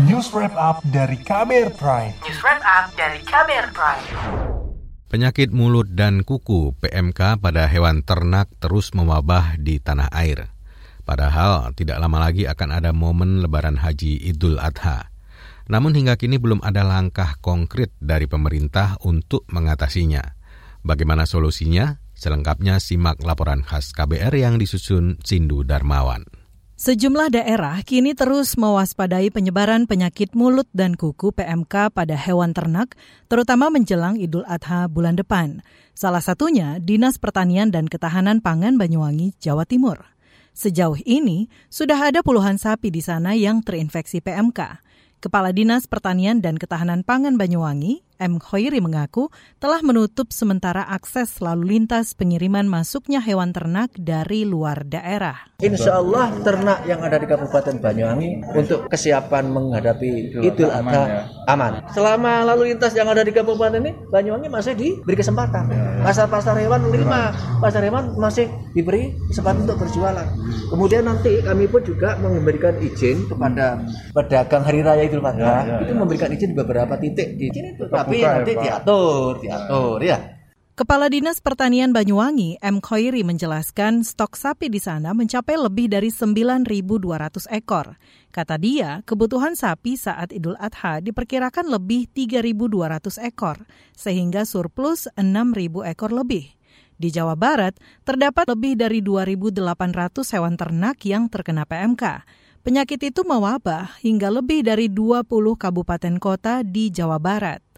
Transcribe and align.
News 0.00 0.32
Wrap 0.32 0.56
Up 0.56 0.80
dari 0.88 1.20
KBR 1.20 1.76
Prime. 1.76 2.16
News 2.24 2.40
Wrap 2.40 2.64
Up 2.64 2.96
dari 2.96 3.20
KBR 3.20 3.76
Prime. 3.76 4.04
Penyakit 5.12 5.52
mulut 5.52 5.84
dan 5.92 6.24
kuku 6.24 6.72
PMK 6.80 7.36
pada 7.36 7.68
hewan 7.68 8.00
ternak 8.00 8.48
terus 8.56 8.96
mewabah 8.96 9.60
di 9.60 9.76
tanah 9.84 10.08
air. 10.16 10.48
Padahal 11.04 11.76
tidak 11.76 12.00
lama 12.00 12.24
lagi 12.24 12.48
akan 12.48 12.68
ada 12.72 12.96
momen 12.96 13.44
lebaran 13.44 13.76
haji 13.84 14.16
Idul 14.32 14.56
Adha. 14.64 15.12
Namun 15.68 15.92
hingga 15.92 16.16
kini 16.16 16.40
belum 16.40 16.64
ada 16.64 16.88
langkah 16.88 17.36
konkret 17.44 17.92
dari 18.00 18.24
pemerintah 18.24 18.96
untuk 19.04 19.44
mengatasinya. 19.52 20.24
Bagaimana 20.80 21.28
solusinya? 21.28 22.00
Selengkapnya 22.16 22.80
simak 22.80 23.20
laporan 23.20 23.60
khas 23.60 23.92
KBR 23.92 24.32
yang 24.40 24.56
disusun 24.56 25.20
Sindu 25.20 25.68
Darmawan. 25.68 26.41
Sejumlah 26.82 27.30
daerah 27.30 27.78
kini 27.86 28.10
terus 28.10 28.58
mewaspadai 28.58 29.30
penyebaran 29.30 29.86
penyakit 29.86 30.34
mulut 30.34 30.66
dan 30.74 30.98
kuku 30.98 31.30
PMK 31.30 31.94
pada 31.94 32.18
hewan 32.18 32.50
ternak, 32.50 32.98
terutama 33.30 33.70
menjelang 33.70 34.18
Idul 34.18 34.42
Adha 34.50 34.90
bulan 34.90 35.14
depan. 35.14 35.62
Salah 35.94 36.18
satunya 36.18 36.82
Dinas 36.82 37.22
Pertanian 37.22 37.70
dan 37.70 37.86
Ketahanan 37.86 38.42
Pangan 38.42 38.82
Banyuwangi, 38.82 39.38
Jawa 39.38 39.62
Timur. 39.62 40.10
Sejauh 40.58 40.98
ini, 41.06 41.46
sudah 41.70 42.10
ada 42.10 42.18
puluhan 42.18 42.58
sapi 42.58 42.90
di 42.90 42.98
sana 42.98 43.38
yang 43.38 43.62
terinfeksi 43.62 44.18
PMK. 44.18 44.82
Kepala 45.22 45.54
Dinas 45.54 45.86
Pertanian 45.86 46.42
dan 46.42 46.58
Ketahanan 46.58 47.06
Pangan 47.06 47.38
Banyuwangi, 47.38 48.02
M. 48.22 48.38
Khoiri 48.38 48.78
mengaku 48.78 49.28
telah 49.58 49.82
menutup 49.82 50.30
sementara 50.30 50.86
akses 50.86 51.42
lalu 51.42 51.78
lintas 51.78 52.14
pengiriman 52.14 52.70
masuknya 52.70 53.18
hewan 53.18 53.50
ternak 53.50 53.90
dari 53.98 54.46
luar 54.46 54.86
daerah. 54.86 55.50
Insya 55.58 55.98
Allah 55.98 56.30
ternak 56.46 56.86
yang 56.86 57.02
ada 57.02 57.18
di 57.18 57.26
Kabupaten 57.26 57.82
Banyuwangi 57.82 58.54
untuk 58.54 58.86
kesiapan 58.86 59.50
menghadapi 59.50 60.38
Idul 60.42 60.70
Adha 60.70 61.02
ya. 61.02 61.20
aman. 61.50 61.82
Selama 61.90 62.46
lalu 62.54 62.74
lintas 62.74 62.94
yang 62.94 63.10
ada 63.10 63.26
di 63.26 63.34
Kabupaten 63.34 63.82
ini, 63.82 63.90
Banyuwangi 64.10 64.46
masih 64.50 64.74
diberi 64.78 65.18
kesempatan. 65.18 65.70
Pasar-pasar 66.02 66.58
hewan 66.62 66.86
lima, 66.90 67.34
pasar 67.58 67.82
hewan 67.82 68.14
masih 68.18 68.46
diberi 68.74 69.14
kesempatan 69.30 69.66
untuk 69.66 69.82
berjualan. 69.82 70.26
Kemudian 70.70 71.06
nanti 71.06 71.42
kami 71.42 71.66
pun 71.68 71.82
juga 71.82 72.18
memberikan 72.18 72.74
izin 72.78 73.26
kepada 73.28 73.82
pedagang 74.12 74.62
Hari 74.62 74.80
Raya 74.82 75.02
Idul 75.06 75.24
Adha 75.24 75.40
ya, 75.40 75.54
ya, 75.64 75.76
itu 75.86 75.92
memberikan 75.94 76.28
izin 76.32 76.52
di 76.52 76.56
beberapa 76.56 76.94
titik 76.98 77.38
di 77.38 77.46
sini. 77.52 77.76
Tapi 77.78 78.11
tapi 78.12 78.20
nanti 78.28 78.52
ya, 78.52 78.60
diatur, 78.60 79.40
diatur 79.40 79.98
ya. 80.04 80.18
Kepala 80.72 81.12
Dinas 81.12 81.36
Pertanian 81.44 81.92
Banyuwangi, 81.92 82.56
M. 82.64 82.80
Khoiri 82.80 83.20
menjelaskan 83.28 84.08
stok 84.08 84.40
sapi 84.40 84.72
di 84.72 84.80
sana 84.80 85.12
mencapai 85.12 85.60
lebih 85.60 85.92
dari 85.92 86.08
9.200 86.08 87.44
ekor. 87.52 88.00
Kata 88.32 88.56
dia, 88.56 89.04
kebutuhan 89.04 89.52
sapi 89.52 90.00
saat 90.00 90.32
Idul 90.32 90.56
Adha 90.56 91.04
diperkirakan 91.04 91.68
lebih 91.68 92.08
3.200 92.16 93.20
ekor, 93.20 93.60
sehingga 93.92 94.48
surplus 94.48 95.12
6.000 95.12 95.92
ekor 95.92 96.08
lebih. 96.08 96.56
Di 96.96 97.12
Jawa 97.12 97.36
Barat, 97.36 97.76
terdapat 98.08 98.48
lebih 98.48 98.72
dari 98.80 99.04
2.800 99.04 100.24
hewan 100.32 100.56
ternak 100.56 101.04
yang 101.04 101.28
terkena 101.28 101.68
PMK. 101.68 102.24
Penyakit 102.64 103.12
itu 103.12 103.26
mewabah 103.28 103.98
hingga 104.00 104.32
lebih 104.32 104.64
dari 104.64 104.88
20 104.88 105.26
kabupaten 105.58 106.16
kota 106.16 106.64
di 106.64 106.88
Jawa 106.88 107.20
Barat. 107.20 107.71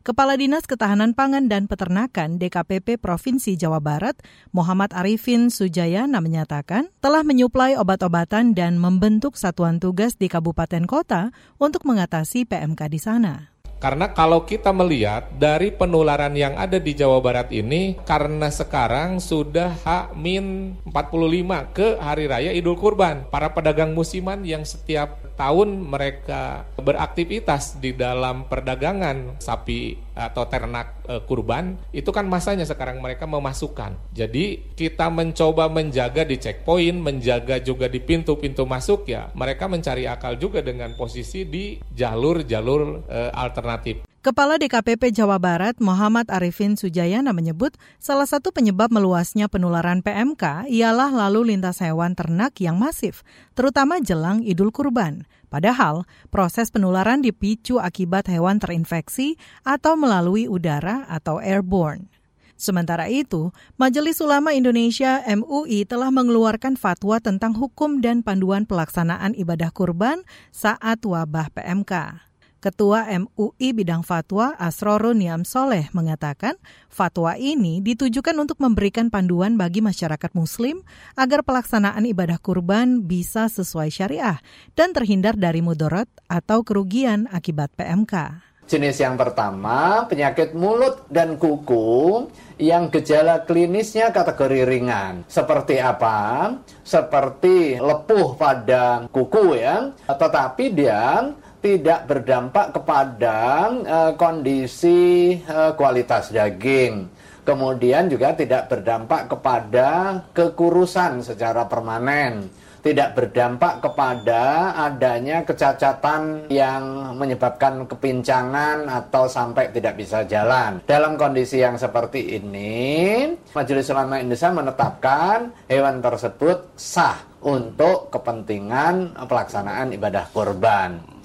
Kepala 0.00 0.32
Dinas 0.32 0.64
Ketahanan 0.64 1.12
Pangan 1.12 1.52
dan 1.52 1.68
Peternakan 1.68 2.40
DKPP 2.40 2.96
Provinsi 2.96 3.60
Jawa 3.60 3.84
Barat, 3.84 4.16
Muhammad 4.48 4.96
Arifin 4.96 5.52
Sujayana 5.52 6.24
menyatakan 6.24 6.88
telah 7.04 7.20
menyuplai 7.20 7.76
obat-obatan 7.76 8.56
dan 8.56 8.80
membentuk 8.80 9.36
satuan 9.36 9.76
tugas 9.76 10.16
di 10.16 10.32
kabupaten 10.32 10.88
kota 10.88 11.36
untuk 11.60 11.84
mengatasi 11.84 12.48
PMK 12.48 12.80
di 12.88 12.96
sana. 12.96 13.52
Karena 13.80 14.12
kalau 14.12 14.44
kita 14.44 14.76
melihat 14.76 15.32
dari 15.40 15.72
penularan 15.72 16.36
yang 16.36 16.52
ada 16.56 16.76
di 16.76 16.92
Jawa 16.92 17.24
Barat 17.24 17.48
ini 17.48 17.96
karena 18.04 18.52
sekarang 18.52 19.24
sudah 19.24 19.72
H-45 19.72 21.50
ke 21.72 21.96
hari 21.96 22.28
raya 22.28 22.52
Idul 22.52 22.76
Kurban. 22.76 23.24
Para 23.32 23.56
pedagang 23.56 23.96
musiman 23.96 24.44
yang 24.44 24.68
setiap 24.68 25.29
tahun 25.40 25.88
mereka 25.88 26.68
beraktivitas 26.76 27.80
di 27.80 27.96
dalam 27.96 28.44
perdagangan 28.44 29.40
sapi 29.40 29.96
atau 30.12 30.44
ternak 30.44 31.00
e, 31.08 31.24
kurban 31.24 31.80
itu 31.96 32.12
kan 32.12 32.28
masanya 32.28 32.68
sekarang 32.68 33.00
mereka 33.00 33.24
memasukkan. 33.24 33.96
Jadi 34.12 34.76
kita 34.76 35.08
mencoba 35.08 35.72
menjaga 35.72 36.28
di 36.28 36.36
checkpoint, 36.36 37.00
menjaga 37.00 37.56
juga 37.64 37.88
di 37.88 38.04
pintu-pintu 38.04 38.68
masuk 38.68 39.08
ya. 39.08 39.32
Mereka 39.32 39.64
mencari 39.64 40.04
akal 40.04 40.36
juga 40.36 40.60
dengan 40.60 40.92
posisi 40.92 41.48
di 41.48 41.80
jalur-jalur 41.96 43.08
e, 43.08 43.18
alternatif. 43.32 44.09
Kepala 44.20 44.60
DKPP 44.60 45.16
Jawa 45.16 45.40
Barat 45.40 45.80
Muhammad 45.80 46.28
Arifin 46.28 46.76
Sujayana 46.76 47.32
menyebut 47.32 47.72
salah 47.96 48.28
satu 48.28 48.52
penyebab 48.52 48.92
meluasnya 48.92 49.48
penularan 49.48 50.04
PMK 50.04 50.68
ialah 50.68 51.08
lalu 51.08 51.56
lintas 51.56 51.80
hewan 51.80 52.12
ternak 52.12 52.52
yang 52.60 52.76
masif, 52.76 53.24
terutama 53.56 53.96
jelang 53.96 54.44
Idul 54.44 54.76
Kurban. 54.76 55.24
Padahal 55.48 56.04
proses 56.28 56.68
penularan 56.68 57.24
dipicu 57.24 57.80
akibat 57.80 58.28
hewan 58.28 58.60
terinfeksi 58.60 59.40
atau 59.64 59.96
melalui 59.96 60.52
udara 60.52 61.08
atau 61.08 61.40
airborne. 61.40 62.12
Sementara 62.60 63.08
itu, 63.08 63.56
Majelis 63.80 64.20
Ulama 64.20 64.52
Indonesia 64.52 65.24
MUI 65.24 65.88
telah 65.88 66.12
mengeluarkan 66.12 66.76
fatwa 66.76 67.24
tentang 67.24 67.56
hukum 67.56 68.04
dan 68.04 68.20
panduan 68.20 68.68
pelaksanaan 68.68 69.32
ibadah 69.32 69.72
kurban 69.72 70.20
saat 70.52 71.00
wabah 71.08 71.48
PMK. 71.56 72.20
Ketua 72.60 73.08
MUI 73.08 73.72
Bidang 73.72 74.04
Fatwa 74.04 74.52
Asrorun 74.60 75.16
Niam 75.16 75.48
Soleh 75.48 75.88
mengatakan 75.96 76.60
fatwa 76.92 77.32
ini 77.40 77.80
ditujukan 77.80 78.36
untuk 78.36 78.60
memberikan 78.60 79.08
panduan 79.08 79.56
bagi 79.56 79.80
masyarakat 79.80 80.28
muslim 80.36 80.84
agar 81.16 81.40
pelaksanaan 81.40 82.04
ibadah 82.04 82.36
kurban 82.36 83.08
bisa 83.08 83.48
sesuai 83.48 83.88
syariah 83.88 84.44
dan 84.76 84.92
terhindar 84.92 85.40
dari 85.40 85.64
mudarat 85.64 86.04
atau 86.28 86.60
kerugian 86.60 87.32
akibat 87.32 87.72
PMK. 87.80 88.44
Jenis 88.70 89.02
yang 89.02 89.18
pertama, 89.18 90.06
penyakit 90.06 90.54
mulut 90.54 91.02
dan 91.10 91.34
kuku 91.40 92.28
yang 92.54 92.86
gejala 92.86 93.42
klinisnya 93.42 94.14
kategori 94.14 94.62
ringan. 94.62 95.26
Seperti 95.26 95.82
apa? 95.82 96.54
Seperti 96.86 97.82
lepuh 97.82 98.38
pada 98.38 99.10
kuku 99.10 99.58
ya, 99.58 99.90
tetapi 100.06 100.70
dia 100.70 101.34
tidak 101.60 102.08
berdampak 102.08 102.72
kepada 102.72 103.68
uh, 103.84 104.12
kondisi 104.16 105.36
uh, 105.44 105.76
kualitas 105.76 106.32
daging. 106.32 107.08
Kemudian 107.44 108.08
juga 108.08 108.36
tidak 108.36 108.68
berdampak 108.68 109.28
kepada 109.28 110.20
kekurusan 110.32 111.24
secara 111.24 111.64
permanen. 111.68 112.48
Tidak 112.80 113.12
berdampak 113.12 113.84
kepada 113.84 114.72
adanya 114.72 115.44
kecacatan 115.44 116.48
yang 116.48 117.12
menyebabkan 117.12 117.84
kepincangan 117.84 118.88
atau 118.88 119.28
sampai 119.28 119.68
tidak 119.68 120.00
bisa 120.00 120.24
jalan. 120.24 120.80
Dalam 120.88 121.20
kondisi 121.20 121.60
yang 121.60 121.76
seperti 121.76 122.40
ini, 122.40 123.36
Majelis 123.52 123.92
Ulama 123.92 124.16
Indonesia 124.16 124.48
menetapkan 124.48 125.52
hewan 125.68 126.00
tersebut 126.00 126.72
sah 126.72 127.20
untuk 127.44 128.08
kepentingan 128.08 129.12
pelaksanaan 129.28 129.92
ibadah 129.92 130.24
kurban. 130.32 131.19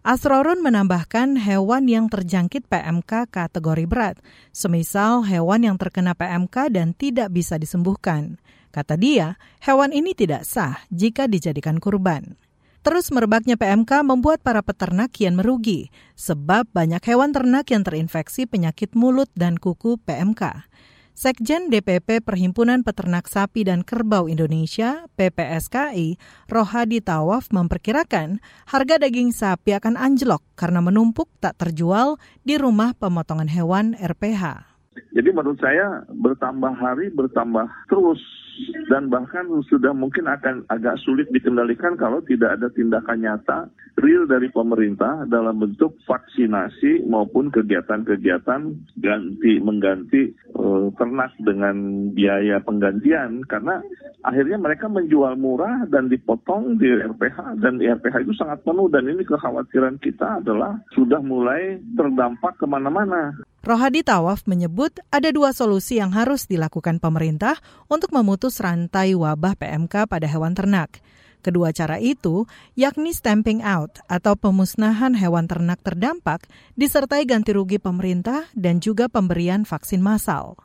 Asrorun 0.00 0.64
menambahkan 0.64 1.36
hewan 1.36 1.84
yang 1.84 2.08
terjangkit 2.08 2.64
PMK 2.72 3.28
kategori 3.28 3.84
berat, 3.84 4.16
semisal 4.48 5.28
hewan 5.28 5.60
yang 5.60 5.76
terkena 5.76 6.16
PMK 6.16 6.72
dan 6.72 6.96
tidak 6.96 7.28
bisa 7.28 7.60
disembuhkan. 7.60 8.40
Kata 8.72 8.96
dia, 8.96 9.36
hewan 9.60 9.92
ini 9.92 10.16
tidak 10.16 10.48
sah 10.48 10.80
jika 10.88 11.28
dijadikan 11.28 11.76
kurban. 11.76 12.40
Terus 12.80 13.12
merebaknya 13.12 13.60
PMK 13.60 14.00
membuat 14.00 14.40
para 14.40 14.64
peternak 14.64 15.12
kian 15.12 15.36
merugi, 15.36 15.92
sebab 16.16 16.64
banyak 16.72 17.04
hewan 17.04 17.36
ternak 17.36 17.68
yang 17.68 17.84
terinfeksi 17.84 18.48
penyakit 18.48 18.96
mulut 18.96 19.28
dan 19.36 19.60
kuku 19.60 20.00
PMK. 20.00 20.64
Sekjen 21.20 21.68
DPP 21.68 22.24
Perhimpunan 22.24 22.80
Peternak 22.80 23.28
Sapi 23.28 23.60
dan 23.68 23.84
Kerbau 23.84 24.24
Indonesia 24.24 25.04
(PPSKI), 25.20 26.16
Rohadi 26.48 27.04
Tawaf 27.04 27.52
memperkirakan 27.52 28.40
harga 28.64 28.96
daging 28.96 29.28
sapi 29.28 29.76
akan 29.76 30.00
anjlok 30.00 30.40
karena 30.56 30.80
menumpuk 30.80 31.28
tak 31.36 31.60
terjual 31.60 32.16
di 32.40 32.56
rumah 32.56 32.96
pemotongan 32.96 33.52
hewan 33.52 33.92
RPH. 34.00 34.64
Jadi 35.12 35.28
menurut 35.28 35.60
saya 35.60 36.08
bertambah 36.08 36.72
hari 36.72 37.12
bertambah 37.12 37.68
terus 37.92 38.16
dan 38.88 39.12
bahkan 39.12 39.46
sudah 39.68 39.94
mungkin 39.94 40.26
akan 40.26 40.66
agak 40.70 40.98
sulit 41.02 41.28
dikendalikan 41.30 41.94
kalau 41.94 42.18
tidak 42.24 42.58
ada 42.58 42.68
tindakan 42.72 43.22
nyata 43.22 43.58
real 44.00 44.24
dari 44.24 44.48
pemerintah 44.50 45.28
dalam 45.28 45.60
bentuk 45.60 45.98
vaksinasi 46.08 47.04
maupun 47.06 47.52
kegiatan-kegiatan 47.52 48.60
ganti 48.98 49.52
mengganti 49.60 50.32
uh, 50.56 50.88
ternak 50.96 51.34
dengan 51.42 52.08
biaya 52.14 52.62
penggantian 52.64 53.44
karena 53.46 53.82
akhirnya 54.24 54.58
mereka 54.60 54.86
menjual 54.88 55.36
murah 55.36 55.84
dan 55.88 56.08
dipotong 56.08 56.80
di 56.80 56.88
RPH 56.88 57.60
dan 57.60 57.80
di 57.80 57.88
RPH 57.88 58.24
itu 58.24 58.34
sangat 58.36 58.64
penuh 58.64 58.88
dan 58.88 59.08
ini 59.08 59.22
kekhawatiran 59.24 59.96
kita 60.00 60.40
adalah 60.44 60.80
sudah 60.96 61.20
mulai 61.20 61.80
terdampak 61.96 62.56
ke 62.56 62.66
mana-mana. 62.68 63.36
Rohadi 63.60 64.00
Tawaf 64.00 64.48
menyebut 64.48 65.04
ada 65.12 65.28
dua 65.28 65.52
solusi 65.52 66.00
yang 66.00 66.16
harus 66.16 66.48
dilakukan 66.48 66.96
pemerintah 66.96 67.60
untuk 67.92 68.08
memutus 68.16 68.56
rantai 68.56 69.12
wabah 69.12 69.52
PMK 69.52 70.08
pada 70.08 70.24
hewan 70.24 70.56
ternak. 70.56 71.04
Kedua 71.44 71.68
cara 71.68 72.00
itu 72.00 72.48
yakni 72.72 73.12
stamping 73.12 73.60
out 73.60 74.00
atau 74.08 74.32
pemusnahan 74.32 75.12
hewan 75.12 75.44
ternak 75.44 75.76
terdampak 75.84 76.48
disertai 76.72 77.28
ganti 77.28 77.52
rugi 77.52 77.76
pemerintah 77.76 78.48
dan 78.56 78.80
juga 78.80 79.12
pemberian 79.12 79.68
vaksin 79.68 80.00
massal. 80.00 80.56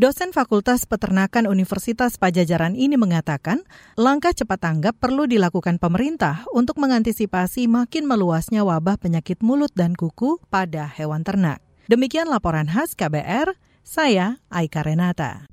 Dosen 0.00 0.32
Fakultas 0.32 0.88
Peternakan 0.88 1.52
Universitas 1.52 2.16
Pajajaran 2.16 2.80
ini 2.80 2.96
mengatakan, 2.96 3.60
langkah 3.92 4.32
cepat 4.32 4.64
tanggap 4.64 4.96
perlu 4.96 5.28
dilakukan 5.28 5.76
pemerintah 5.76 6.48
untuk 6.56 6.80
mengantisipasi 6.80 7.68
makin 7.68 8.08
meluasnya 8.08 8.64
wabah 8.64 8.96
penyakit 8.96 9.44
mulut 9.44 9.74
dan 9.76 9.92
kuku 9.92 10.40
pada 10.48 10.88
hewan 10.88 11.26
ternak. 11.26 11.67
Demikian 11.88 12.28
laporan 12.28 12.68
khas 12.68 12.92
KBR, 12.92 13.56
saya 13.80 14.44
Aika 14.52 14.84
Renata. 14.84 15.48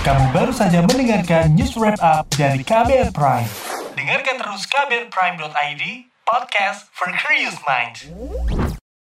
Kamu 0.00 0.32
baru 0.32 0.56
saja 0.56 0.80
mendengarkan 0.80 1.52
news 1.52 1.76
wrap 1.76 2.00
up 2.00 2.32
dari 2.32 2.64
KBR 2.64 3.12
Prime. 3.12 3.44
Dengarkan 3.92 4.40
terus 4.40 4.64
kbrprime.id, 4.64 5.84
podcast 6.24 6.88
for 6.96 7.12
curious 7.20 7.60
minds. 7.68 8.08